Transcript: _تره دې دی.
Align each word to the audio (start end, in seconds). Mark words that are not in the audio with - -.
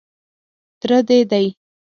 _تره 0.79 0.99
دې 1.07 1.19
دی. 1.31 1.45